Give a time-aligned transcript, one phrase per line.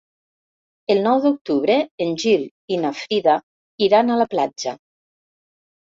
[0.93, 3.39] El nou d'octubre en Gil i na Frida
[3.91, 4.79] iran a la platja.